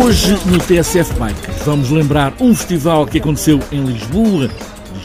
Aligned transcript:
Hoje 0.00 0.38
no 0.46 0.58
TSF 0.58 1.12
Bikes 1.14 1.62
vamos 1.64 1.90
lembrar 1.90 2.32
um 2.40 2.54
festival 2.54 3.06
que 3.06 3.18
aconteceu 3.18 3.60
em 3.70 3.84
Lisboa, 3.84 4.50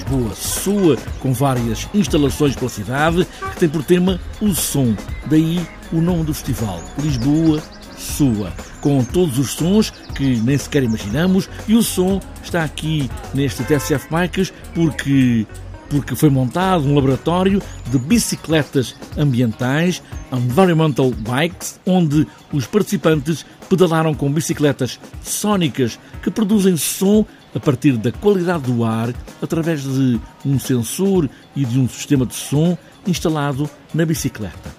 Lisboa 0.07 0.33
sua, 0.35 0.97
com 1.19 1.33
várias 1.33 1.87
instalações 1.93 2.55
pela 2.55 2.69
cidade, 2.69 3.27
que 3.51 3.59
tem 3.59 3.67
por 3.67 3.83
tema 3.83 4.19
o 4.41 4.53
som. 4.55 4.95
Daí 5.25 5.59
o 5.91 5.99
nome 5.99 6.23
do 6.23 6.33
festival, 6.33 6.81
Lisboa 6.97 7.61
sua, 7.97 8.53
com 8.79 9.03
todos 9.03 9.37
os 9.37 9.51
sons 9.51 9.91
que 10.15 10.37
nem 10.37 10.57
sequer 10.57 10.83
imaginamos 10.83 11.49
e 11.67 11.75
o 11.75 11.83
som 11.83 12.21
está 12.41 12.63
aqui 12.63 13.09
neste 13.33 13.63
TSF 13.63 14.07
Bikes 14.09 14.53
porque 14.73 15.45
porque 15.89 16.15
foi 16.15 16.29
montado 16.29 16.85
um 16.85 16.93
laboratório 16.95 17.61
de 17.85 17.97
bicicletas 17.97 18.93
ambientais, 19.17 20.03
Environmental 20.33 21.11
Bikes, 21.11 21.79
onde 21.85 22.27
os 22.51 22.67
participantes 22.67 23.45
pedalaram 23.69 24.13
com 24.13 24.29
bicicletas 24.29 24.99
sónicas 25.23 25.97
que 26.21 26.29
produzem 26.29 26.75
som 26.75 27.25
a 27.57 27.59
partir 27.59 27.97
da 27.97 28.11
qualidade 28.11 28.71
do 28.71 28.85
ar 28.85 29.13
através 29.41 29.81
de 29.81 30.19
um 30.45 30.59
sensor 30.59 31.29
e 31.55 31.65
de 31.65 31.79
um 31.79 31.89
sistema 31.89 32.25
de 32.25 32.35
som 32.35 32.77
instalado 33.05 33.69
na 33.93 34.05
bicicleta. 34.05 34.75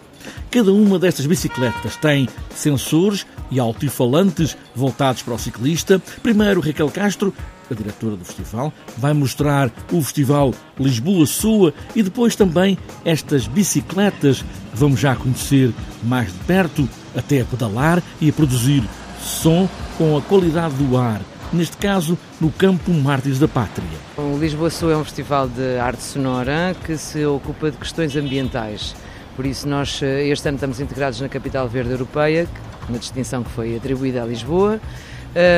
Cada 0.50 0.72
uma 0.72 0.98
destas 0.98 1.26
bicicletas 1.26 1.96
tem 1.96 2.28
sensores 2.54 3.26
e 3.50 3.60
altifalantes 3.60 4.56
voltados 4.74 5.22
para 5.22 5.34
o 5.34 5.38
ciclista. 5.38 6.00
Primeiro, 6.22 6.60
Raquel 6.60 6.90
Castro 6.90 7.34
a 7.70 7.74
diretora 7.74 8.16
do 8.16 8.24
festival, 8.24 8.72
vai 8.96 9.12
mostrar 9.12 9.70
o 9.92 10.02
festival 10.02 10.54
Lisboa 10.78 11.26
Sua 11.26 11.74
e 11.94 12.02
depois 12.02 12.34
também 12.34 12.78
estas 13.04 13.46
bicicletas 13.46 14.40
que 14.40 14.76
vamos 14.76 14.98
já 15.00 15.14
conhecer 15.14 15.72
mais 16.02 16.32
de 16.32 16.38
perto, 16.40 16.88
até 17.14 17.42
a 17.42 17.44
pedalar 17.44 18.02
e 18.20 18.30
a 18.30 18.32
produzir 18.32 18.82
som 19.22 19.68
com 19.96 20.16
a 20.16 20.22
qualidade 20.22 20.74
do 20.76 20.96
ar. 20.96 21.20
Neste 21.50 21.78
caso, 21.78 22.18
no 22.38 22.50
Campo 22.50 22.92
Mártires 22.92 23.38
da 23.38 23.48
Pátria. 23.48 23.86
O 24.18 24.36
Lisboa 24.36 24.68
Sul 24.68 24.90
é 24.92 24.96
um 24.96 25.04
festival 25.04 25.48
de 25.48 25.78
arte 25.78 26.02
sonora 26.02 26.76
que 26.84 26.98
se 26.98 27.24
ocupa 27.24 27.70
de 27.70 27.78
questões 27.78 28.14
ambientais. 28.16 28.94
Por 29.34 29.46
isso, 29.46 29.66
nós 29.66 30.02
eh, 30.02 30.26
este 30.28 30.46
ano 30.46 30.56
estamos 30.56 30.78
integrados 30.78 31.20
na 31.22 31.28
Capital 31.28 31.66
Verde 31.66 31.92
Europeia, 31.92 32.46
uma 32.86 32.98
distinção 32.98 33.42
que 33.42 33.50
foi 33.50 33.74
atribuída 33.74 34.22
a 34.22 34.26
Lisboa. 34.26 34.78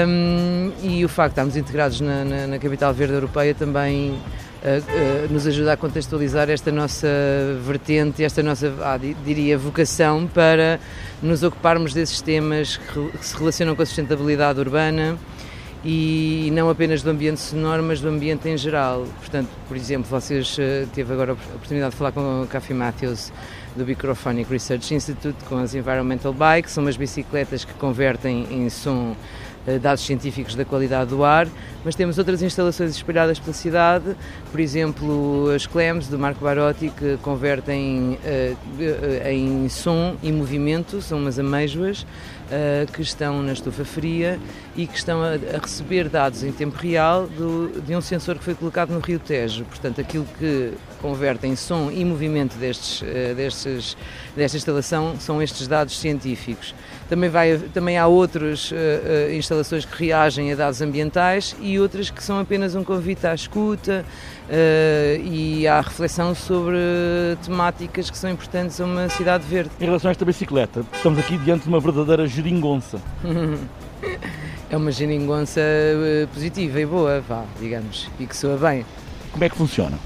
Um, 0.07 0.73
e 0.83 1.05
o 1.05 1.09
facto 1.09 1.31
de 1.31 1.33
estarmos 1.33 1.57
integrados 1.57 2.01
na, 2.01 2.25
na, 2.25 2.47
na 2.47 2.59
Capital 2.59 2.93
Verde 2.93 3.15
Europeia 3.15 3.55
também 3.55 4.11
uh, 4.11 4.17
uh, 4.17 5.33
nos 5.33 5.47
ajuda 5.47 5.73
a 5.73 5.77
contextualizar 5.77 6.51
esta 6.51 6.71
nossa 6.71 7.09
vertente, 7.65 8.23
esta 8.23 8.43
nossa, 8.43 8.73
ah, 8.83 8.99
diria, 9.25 9.57
vocação 9.57 10.29
para 10.33 10.79
nos 11.23 11.43
ocuparmos 11.43 11.95
desses 11.95 12.21
temas 12.21 12.77
que, 12.77 13.19
que 13.19 13.27
se 13.27 13.37
relacionam 13.37 13.75
com 13.75 13.83
a 13.83 13.87
sustentabilidade 13.87 14.61
urbana 14.61 15.17
e 15.85 16.51
não 16.53 16.69
apenas 16.69 17.03
do 17.03 17.11
ambiente 17.11 17.41
sonoro, 17.41 17.83
mas 17.83 18.01
do 18.01 18.09
ambiente 18.09 18.49
em 18.49 18.57
geral. 18.57 19.07
Portanto, 19.19 19.49
por 19.67 19.77
exemplo, 19.77 20.09
vocês 20.11 20.57
uh, 20.59 20.87
teve 20.95 21.13
agora 21.13 21.33
a 21.33 21.35
oportunidade 21.35 21.93
de 21.93 21.97
falar 21.97 22.13
com 22.13 22.43
o 22.43 22.47
Cathy 22.47 22.75
Matthews 22.75 23.33
do 23.75 23.87
Microphonic 23.87 24.51
Research 24.51 24.95
Institute 24.95 25.45
com 25.45 25.57
as 25.59 25.75
Environmental 25.75 26.33
Bikes, 26.33 26.73
são 26.73 26.85
umas 26.85 26.97
bicicletas 26.97 27.65
que 27.65 27.73
convertem 27.75 28.47
em 28.51 28.69
som 28.69 29.13
eh, 29.13 29.17
dados 29.81 30.05
científicos 30.05 30.55
da 30.55 30.65
qualidade 30.65 31.11
do 31.11 31.25
ar, 31.25 31.47
mas 31.85 31.95
temos 31.95 32.19
outras 32.19 32.43
instalações 32.43 32.93
espalhadas 32.93 33.39
pela 33.39 33.53
cidade, 33.53 34.17
por 34.51 34.61
exemplo, 34.61 35.51
as 35.55 35.67
CLEMS 35.67 36.09
do 36.09 36.19
Marco 36.19 36.43
Barotti, 36.43 36.91
que 36.91 37.19
convertem 37.19 38.19
uh, 38.25 39.29
em 39.29 39.69
som 39.69 40.17
e 40.23 40.33
movimento, 40.33 41.01
são 41.01 41.19
umas 41.19 41.39
amêijoas 41.39 42.07
que 42.93 43.01
estão 43.01 43.45
na 43.45 43.53
estufa 43.53 43.85
fria 43.85 44.37
e 44.75 44.85
que 44.85 44.97
estão 44.97 45.23
a, 45.23 45.37
receber 45.63 46.09
dados 46.09 46.43
em 46.43 46.51
tempo 46.51 46.77
real 46.77 47.29
de 47.87 47.95
um 47.95 48.01
sensor 48.01 48.37
que 48.39 48.43
foi 48.43 48.57
colocado 48.57 48.91
no 48.91 48.99
Rio 48.99 49.21
Tejo. 49.21 49.65
Portanto, 49.67 50.01
aquilo 50.01 50.27
que 50.37 50.73
converte 51.01 51.47
em 51.47 51.55
som 51.55 51.93
e 51.93 52.05
movimento 52.05 52.57
destes, 52.57 53.05
destes, 53.37 53.97
desta 54.37 54.57
instalação 54.57 55.15
são 55.21 55.41
estes 55.41 55.69
dados 55.69 55.97
científicos. 55.99 56.75
Também, 57.09 57.29
vai, 57.29 57.59
também 57.75 57.99
há 57.99 58.07
uh, 58.07 58.25
uh, 58.25 59.31
instalações 59.51 59.85
que 59.85 60.05
reagem 60.05 60.53
a 60.53 60.55
dados 60.55 60.81
ambientais 60.81 61.57
e 61.61 61.79
outras 61.81 62.09
que 62.09 62.23
são 62.23 62.39
apenas 62.39 62.77
um 62.77 62.85
convite 62.85 63.27
à 63.27 63.35
escuta 63.35 64.05
uh, 64.49 65.25
e 65.25 65.67
à 65.67 65.81
reflexão 65.81 66.35
sobre 66.37 66.77
temáticas 67.45 68.09
que 68.09 68.17
são 68.17 68.31
importantes 68.31 68.81
a 68.81 68.85
uma 68.85 69.09
cidade 69.09 69.45
verde. 69.45 69.71
Em 69.81 69.85
relação 69.87 70.09
a 70.09 70.13
esta 70.13 70.25
bicicleta, 70.25 70.85
estamos 70.93 71.19
aqui 71.19 71.37
diante 71.39 71.65
de 71.65 71.69
uma 71.69 71.81
verdadeira 71.81 72.29
geringonça. 72.29 73.01
é 74.71 74.77
uma 74.77 74.93
geringonça 74.93 75.61
positiva 76.33 76.81
e 76.81 76.87
boa, 76.87 77.21
vá, 77.21 77.45
digamos, 77.59 78.09
e 78.21 78.27
que 78.27 78.37
soa 78.37 78.57
bem. 78.57 78.87
Como 79.33 79.43
é 79.43 79.49
que 79.49 79.57
funciona? 79.57 79.99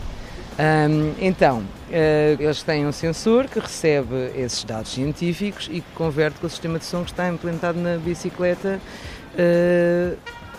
Um, 0.57 1.15
então, 1.21 1.59
uh, 1.59 2.43
eles 2.43 2.63
têm 2.63 2.87
um 2.87 2.93
sensor 2.93 3.49
que 3.49 3.59
recebe 3.59 4.31
esses 4.37 4.63
dados 4.63 4.93
científicos 4.93 5.69
e 5.71 5.81
que 5.81 5.93
converte 5.95 6.39
com 6.39 6.47
o 6.47 6.51
sistema 6.51 6.79
de 6.79 6.85
som 6.85 7.03
que 7.03 7.11
está 7.11 7.29
implementado 7.29 7.79
na 7.81 7.97
bicicleta 7.97 8.81
uh, 9.35 10.17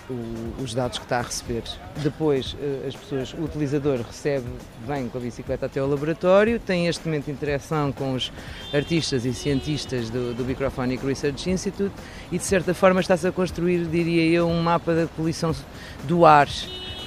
o, 0.10 0.62
os 0.62 0.74
dados 0.74 0.98
que 0.98 1.06
está 1.06 1.20
a 1.20 1.22
receber. 1.22 1.64
Depois, 2.04 2.54
uh, 2.54 2.88
as 2.88 2.94
pessoas, 2.94 3.34
o 3.34 3.44
utilizador 3.44 4.02
recebe, 4.02 4.46
vem 4.86 5.08
com 5.08 5.18
a 5.18 5.22
bicicleta 5.22 5.66
até 5.66 5.80
ao 5.80 5.88
laboratório, 5.88 6.60
tem 6.60 6.88
este 6.88 7.06
momento 7.06 7.26
de 7.26 7.32
interação 7.32 7.94
com 7.94 8.16
os 8.16 8.34
artistas 8.74 9.24
e 9.24 9.34
cientistas 9.34 10.10
do, 10.10 10.34
do 10.34 10.44
Microphonic 10.44 11.06
Research 11.06 11.50
Institute 11.50 11.96
e, 12.34 12.38
de 12.38 12.44
certa 12.44 12.74
forma, 12.74 13.00
está-se 13.00 13.28
a 13.28 13.32
construir, 13.32 13.86
diria 13.86 14.26
eu, 14.26 14.46
um 14.46 14.62
mapa 14.62 14.94
da 14.94 15.08
poluição 15.08 15.56
do 16.04 16.26
ar. 16.26 16.50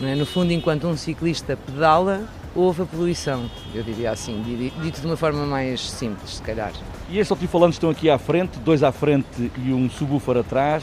É? 0.00 0.14
No 0.14 0.24
fundo, 0.24 0.52
enquanto 0.52 0.86
um 0.86 0.96
ciclista 0.96 1.56
pedala, 1.56 2.26
houve 2.58 2.82
a 2.82 2.84
poluição, 2.84 3.48
eu 3.72 3.84
diria 3.84 4.10
assim, 4.10 4.42
dito 4.82 5.00
de 5.00 5.06
uma 5.06 5.16
forma 5.16 5.46
mais 5.46 5.80
simples, 5.80 6.36
se 6.36 6.42
calhar. 6.42 6.72
E 7.08 7.18
estes 7.18 7.30
altifalantes 7.30 7.76
estão 7.76 7.88
aqui 7.88 8.10
à 8.10 8.18
frente, 8.18 8.58
dois 8.58 8.82
à 8.82 8.90
frente 8.90 9.52
e 9.64 9.72
um 9.72 9.88
subwoofer 9.88 10.38
atrás, 10.38 10.82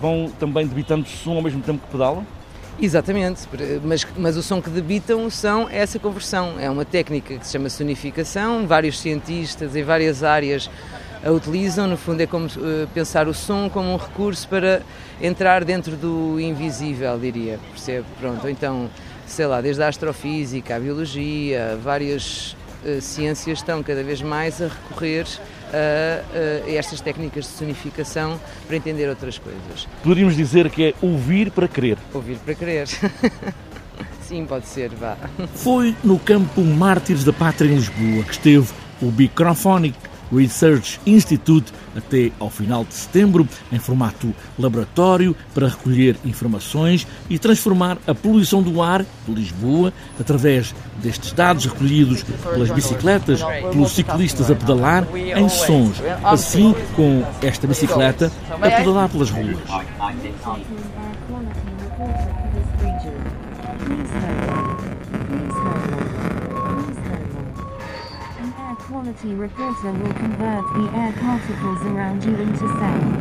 vão 0.00 0.30
também 0.38 0.66
debitando 0.66 1.08
som 1.08 1.32
ao 1.32 1.42
mesmo 1.42 1.60
tempo 1.62 1.84
que 1.84 1.90
pedalam? 1.90 2.24
Exatamente, 2.80 3.48
mas, 3.82 4.06
mas 4.16 4.36
o 4.36 4.42
som 4.42 4.62
que 4.62 4.70
debitam 4.70 5.28
são 5.30 5.66
essa 5.68 5.98
conversão. 5.98 6.54
É 6.60 6.70
uma 6.70 6.84
técnica 6.84 7.38
que 7.38 7.46
se 7.46 7.52
chama 7.52 7.70
sonificação, 7.70 8.66
vários 8.66 9.00
cientistas 9.00 9.74
em 9.74 9.82
várias 9.82 10.22
áreas 10.22 10.70
a 11.24 11.30
utilizam. 11.30 11.86
No 11.86 11.96
fundo, 11.96 12.20
é 12.20 12.26
como 12.26 12.46
uh, 12.46 12.86
pensar 12.92 13.28
o 13.28 13.34
som 13.34 13.70
como 13.70 13.94
um 13.94 13.96
recurso 13.96 14.46
para 14.46 14.82
entrar 15.22 15.64
dentro 15.64 15.96
do 15.96 16.38
invisível, 16.38 17.18
diria. 17.18 17.58
Percebe? 17.72 18.04
Pronto, 18.20 18.46
então 18.46 18.90
sei 19.26 19.46
lá, 19.46 19.60
desde 19.60 19.82
a 19.82 19.88
astrofísica, 19.88 20.76
a 20.76 20.80
biologia, 20.80 21.78
várias 21.82 22.56
uh, 22.84 23.00
ciências 23.00 23.58
estão 23.58 23.82
cada 23.82 24.02
vez 24.02 24.22
mais 24.22 24.62
a 24.62 24.68
recorrer 24.68 25.26
a, 25.72 26.66
a, 26.66 26.70
estas 26.70 27.00
técnicas 27.00 27.44
de 27.44 27.50
sonificação 27.50 28.40
para 28.66 28.76
entender 28.76 29.08
outras 29.08 29.38
coisas. 29.38 29.88
Poderíamos 30.02 30.36
dizer 30.36 30.70
que 30.70 30.84
é 30.84 30.94
ouvir 31.02 31.50
para 31.50 31.68
crer. 31.68 31.98
Ouvir 32.14 32.36
para 32.38 32.54
crer. 32.54 32.88
Sim, 34.22 34.44
pode 34.44 34.66
ser, 34.66 34.90
vá. 34.90 35.16
Foi 35.54 35.94
no 36.02 36.18
campo 36.18 36.60
Mártires 36.60 37.22
da 37.22 37.32
Pátria 37.32 37.70
em 37.70 37.76
Lisboa 37.76 38.24
que 38.24 38.32
esteve 38.32 38.68
o 39.00 39.06
Microphonic 39.06 39.96
Research 40.32 41.00
Institute 41.06 41.72
até 41.96 42.30
ao 42.38 42.50
final 42.50 42.84
de 42.84 42.94
setembro, 42.94 43.48
em 43.72 43.78
formato 43.78 44.34
laboratório, 44.58 45.34
para 45.54 45.68
recolher 45.68 46.16
informações 46.24 47.06
e 47.30 47.38
transformar 47.38 47.98
a 48.06 48.14
poluição 48.14 48.62
do 48.62 48.82
ar 48.82 49.04
de 49.26 49.34
Lisboa, 49.34 49.92
através 50.20 50.74
destes 51.02 51.32
dados 51.32 51.64
recolhidos 51.66 52.22
pelas 52.22 52.70
bicicletas, 52.70 53.40
pelos 53.72 53.92
ciclistas 53.92 54.50
a 54.50 54.54
pedalar, 54.54 55.06
em 55.14 55.48
sons. 55.48 55.96
Assim, 56.22 56.74
com 56.94 57.24
esta 57.42 57.66
bicicleta 57.66 58.30
a 58.50 58.70
pedalar 58.70 59.08
pelas 59.08 59.30
ruas. 59.30 59.58
Quality 68.96 69.34
reporter 69.34 69.92
will 69.92 70.14
convert 70.14 70.64
the 70.72 70.86
air 70.96 71.12
particles 71.20 71.80
around 71.82 72.24
you 72.24 72.34
into 72.40 72.66
sound. 72.80 73.16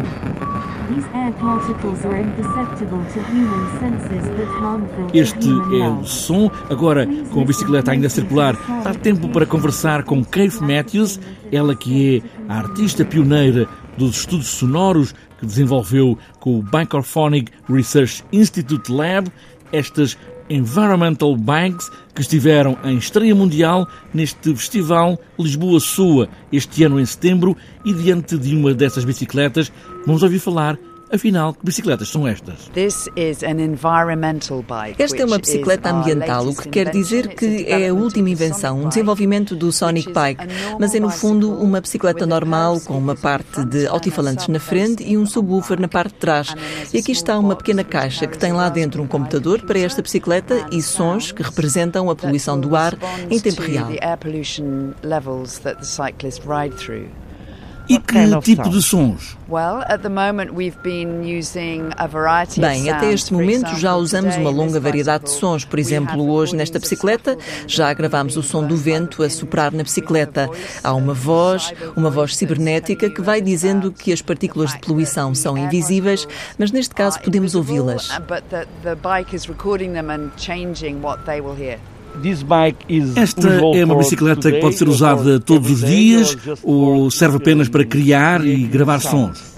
Este 5.13 5.49
é 5.49 5.89
o 5.89 6.05
som. 6.05 6.49
Agora, 6.69 7.05
com 7.29 7.41
a 7.41 7.45
bicicleta 7.45 7.91
ainda 7.91 8.07
a 8.07 8.09
circular, 8.09 8.55
dá 8.83 8.93
tempo 8.93 9.27
para 9.29 9.45
conversar 9.45 10.03
com 10.03 10.23
Kate 10.23 10.61
Matthews, 10.61 11.19
ela 11.51 11.75
que 11.75 12.23
é 12.23 12.53
a 12.53 12.59
artista 12.59 13.03
pioneira 13.03 13.67
dos 13.97 14.19
estudos 14.19 14.47
sonoros 14.47 15.13
que 15.39 15.45
desenvolveu 15.45 16.17
com 16.39 16.59
o 16.59 16.63
Biophonic 16.63 17.51
Research 17.67 18.23
Institute 18.31 18.89
Lab 18.89 19.29
estas 19.73 20.17
Environmental 20.49 21.35
Bikes 21.35 21.89
que 22.13 22.21
estiveram 22.21 22.77
em 22.83 22.97
estreia 22.97 23.35
mundial 23.35 23.87
neste 24.13 24.55
Festival 24.55 25.19
Lisboa 25.37 25.79
Sua 25.79 26.29
este 26.51 26.83
ano 26.83 26.99
em 26.99 27.05
setembro 27.05 27.57
e 27.83 27.93
diante 27.93 28.37
de 28.37 28.55
uma 28.55 28.73
dessas 28.73 29.03
bicicletas 29.03 29.71
vamos 30.05 30.23
ouvir 30.23 30.39
falar 30.39 30.77
Afinal, 31.11 31.53
que 31.53 31.63
bicicletas 31.63 32.09
são 32.09 32.27
estas? 32.27 32.69
Esta 34.97 35.21
é 35.21 35.25
uma 35.25 35.37
bicicleta 35.37 35.89
ambiental, 35.91 36.47
o 36.47 36.55
que 36.55 36.67
quer 36.69 36.89
dizer 36.89 37.35
que 37.35 37.65
é 37.67 37.89
a 37.89 37.93
última 37.93 38.29
invenção, 38.29 38.81
um 38.81 38.89
desenvolvimento 38.89 39.55
do 39.55 39.71
Sonic 39.71 40.11
Bike, 40.11 40.45
mas 40.79 40.95
é 40.95 40.99
no 40.99 41.09
fundo 41.09 41.51
uma 41.51 41.79
bicicleta 41.79 42.25
normal 42.25 42.79
com 42.81 42.97
uma 42.97 43.15
parte 43.15 43.63
de 43.65 43.87
altifalantes 43.87 44.47
na 44.47 44.59
frente 44.59 45.03
e 45.03 45.17
um 45.17 45.25
subwoofer 45.25 45.79
na 45.79 45.87
parte 45.87 46.13
de 46.13 46.19
trás. 46.19 46.53
E 46.93 46.97
aqui 46.97 47.11
está 47.11 47.37
uma 47.37 47.55
pequena 47.55 47.83
caixa 47.83 48.27
que 48.27 48.37
tem 48.37 48.51
lá 48.51 48.69
dentro 48.69 49.01
um 49.01 49.07
computador 49.07 49.61
para 49.61 49.79
esta 49.79 50.01
bicicleta 50.01 50.67
e 50.71 50.81
sons 50.81 51.31
que 51.31 51.43
representam 51.43 52.09
a 52.09 52.15
poluição 52.15 52.59
do 52.59 52.75
ar 52.75 52.97
em 53.29 53.39
tempo 53.39 53.61
real. 53.61 53.89
E 57.87 57.99
que 57.99 58.39
tipo 58.41 58.69
de 58.69 58.81
sons? 58.81 59.37
Bem, 62.59 62.89
até 62.89 63.11
este 63.13 63.33
momento 63.33 63.75
já 63.75 63.95
usamos 63.95 64.35
uma 64.37 64.49
longa 64.49 64.79
variedade 64.79 65.25
de 65.25 65.29
sons. 65.31 65.63
Por 65.63 65.77
exemplo, 65.77 66.29
hoje 66.29 66.55
nesta 66.55 66.79
bicicleta 66.79 67.37
já 67.67 67.93
gravamos 67.93 68.37
o 68.37 68.43
som 68.43 68.65
do 68.65 68.75
vento 68.75 69.21
a 69.23 69.29
soprar 69.29 69.71
na 69.71 69.83
bicicleta. 69.83 70.49
Há 70.83 70.93
uma 70.93 71.13
voz, 71.13 71.73
uma 71.95 72.09
voz 72.09 72.35
cibernética 72.35 73.09
que 73.09 73.21
vai 73.21 73.41
dizendo 73.41 73.91
que 73.91 74.11
as 74.11 74.21
partículas 74.21 74.73
de 74.73 74.79
poluição 74.79 75.35
são 75.35 75.57
invisíveis, 75.57 76.27
mas 76.57 76.71
neste 76.71 76.95
caso 76.95 77.19
podemos 77.21 77.53
ouvi-las. 77.55 78.09
Esta 83.15 83.49
é 83.49 83.85
uma 83.85 83.95
bicicleta 83.95 84.51
que 84.51 84.59
pode 84.59 84.75
ser 84.75 84.87
usada 84.87 85.39
todos 85.39 85.69
os 85.69 85.79
dias 85.83 86.37
ou 86.63 87.09
serve 87.11 87.37
apenas 87.37 87.69
para 87.69 87.83
criar 87.85 88.45
e 88.45 88.63
gravar 88.63 88.99
sons? 88.99 89.54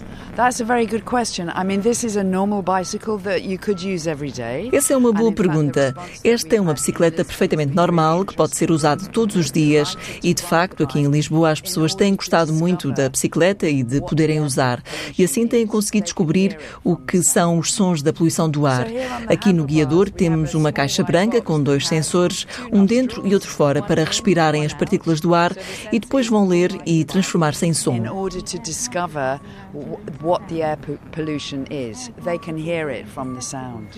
Essa 4.72 4.94
é 4.94 4.98
uma 4.98 5.12
boa 5.12 5.32
pergunta. 5.32 5.96
Esta 6.24 6.56
é 6.56 6.62
uma 6.62 6.76
bicicleta 6.76 7.26
perfeitamente 7.26 7.76
normal 7.76 8.24
que 8.24 8.36
pode 8.36 8.56
ser 8.56 8.70
usada 8.70 9.08
todos 9.08 9.36
os 9.36 9.52
dias 9.52 9.98
e, 10.22 10.36
de 10.36 10.44
facto, 10.44 10.84
aqui 10.84 11.00
em 11.00 11.08
Lisboa 11.08 11.50
as 11.50 11.60
pessoas 11.60 11.96
têm 11.96 12.16
gostado 12.16 12.54
muito 12.54 12.92
da 12.92 13.10
bicicleta 13.10 13.68
e 13.68 13.82
de 13.82 14.00
poderem 14.02 14.40
usar 14.40 14.84
e 15.18 15.24
assim 15.24 15.48
têm 15.48 15.66
conseguido 15.66 16.04
descobrir 16.04 16.56
o 16.84 16.96
que 16.96 17.24
são 17.24 17.58
os 17.58 17.74
sons 17.74 18.04
da 18.04 18.14
poluição 18.14 18.48
do 18.48 18.68
ar. 18.68 18.86
Aqui 19.28 19.52
no 19.52 19.66
guiador 19.66 20.08
temos 20.12 20.54
uma 20.54 20.72
caixa 20.72 21.04
branca 21.04 21.42
com 21.42 21.60
dois 21.60 21.88
sensores, 21.88 22.46
um 22.72 22.86
dentro 22.86 23.26
e 23.26 23.34
outro 23.34 23.50
fora, 23.50 23.82
para 23.82 24.04
respirarem 24.04 24.64
as 24.68 24.74
partículas 24.76 25.20
do 25.20 25.34
ar 25.34 25.52
e 25.92 26.00
depois 26.00 26.28
vão 26.28 26.48
ler 26.48 26.80
e 26.86 27.04
transformar-se 27.04 27.66
em 27.66 27.74
som 27.74 27.98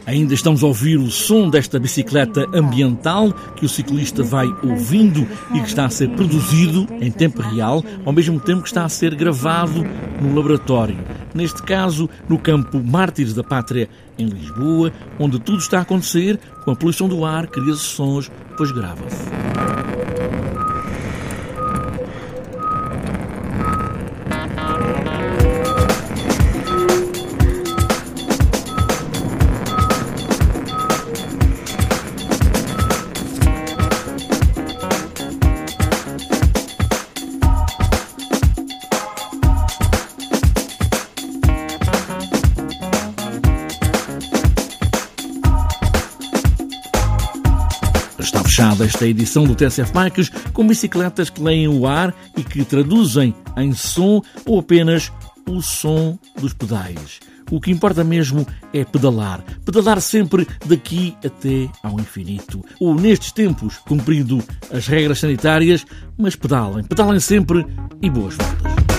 Ainda 0.05 0.35
estamos 0.35 0.63
a 0.63 0.67
ouvir 0.67 0.97
o 0.97 1.09
som 1.09 1.49
desta 1.49 1.79
bicicleta 1.79 2.45
ambiental 2.53 3.33
que 3.55 3.65
o 3.65 3.69
ciclista 3.69 4.21
vai 4.21 4.45
ouvindo 4.61 5.27
e 5.55 5.59
que 5.59 5.67
está 5.67 5.85
a 5.85 5.89
ser 5.89 6.07
produzido 6.09 6.87
em 7.01 7.09
tempo 7.09 7.41
real, 7.41 7.83
ao 8.05 8.13
mesmo 8.13 8.39
tempo 8.39 8.61
que 8.61 8.67
está 8.67 8.85
a 8.85 8.89
ser 8.89 9.15
gravado 9.15 9.83
no 10.21 10.35
laboratório. 10.35 10.97
Neste 11.33 11.63
caso, 11.63 12.07
no 12.27 12.37
campo 12.37 12.79
Mártires 12.79 13.33
da 13.33 13.43
Pátria, 13.43 13.89
em 14.15 14.27
Lisboa, 14.27 14.93
onde 15.17 15.39
tudo 15.39 15.57
está 15.57 15.79
a 15.79 15.81
acontecer 15.81 16.39
com 16.63 16.69
a 16.69 16.75
poluição 16.75 17.07
do 17.07 17.25
ar, 17.25 17.47
cria-se 17.47 17.81
sons, 17.81 18.29
depois 18.49 18.71
grava-se. 18.71 19.78
Fechada 48.59 48.83
esta 48.83 49.07
edição 49.07 49.45
do 49.45 49.56
TSF 49.56 49.94
Bikes 49.94 50.29
com 50.51 50.67
bicicletas 50.67 51.29
que 51.29 51.41
leem 51.41 51.69
o 51.69 51.88
ar 51.88 52.13
e 52.35 52.44
que 52.44 52.65
traduzem 52.65 53.33
em 53.56 53.71
som 53.71 54.21
ou 54.45 54.59
apenas 54.59 55.13
o 55.47 55.61
som 55.61 56.19
dos 56.38 56.53
pedais. 56.53 57.21
O 57.50 57.61
que 57.61 57.71
importa 57.71 58.03
mesmo 58.03 58.45
é 58.73 58.83
pedalar. 58.83 59.41
Pedalar 59.63 60.01
sempre 60.01 60.45
daqui 60.65 61.15
até 61.25 61.69
ao 61.81 61.97
infinito. 62.01 62.63
Ou 62.81 62.94
nestes 62.94 63.31
tempos, 63.31 63.77
cumprindo 63.77 64.44
as 64.71 64.88
regras 64.88 65.19
sanitárias, 65.19 65.85
mas 66.17 66.35
pedalem. 66.35 66.83
Pedalem 66.83 67.19
sempre 67.21 67.65
e 68.01 68.09
boas 68.09 68.35
voltas. 68.35 68.98